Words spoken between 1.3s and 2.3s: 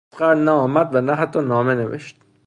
نامه نوشت.